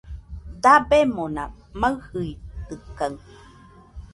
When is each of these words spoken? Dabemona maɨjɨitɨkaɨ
Dabemona 0.63 1.43
maɨjɨitɨkaɨ 1.79 3.13